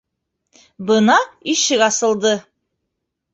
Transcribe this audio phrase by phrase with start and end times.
[0.91, 1.17] Бына
[1.53, 2.33] ишек асылды.